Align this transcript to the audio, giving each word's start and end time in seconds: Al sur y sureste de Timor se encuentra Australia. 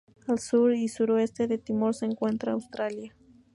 Al 0.25 0.39
sur 0.39 0.73
y 0.73 0.87
sureste 0.87 1.45
de 1.47 1.59
Timor 1.59 1.93
se 1.93 2.05
encuentra 2.05 2.53
Australia. 2.53 3.13